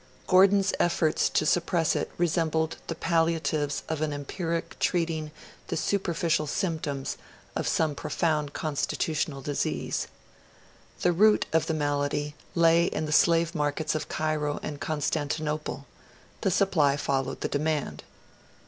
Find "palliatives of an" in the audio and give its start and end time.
2.95-4.11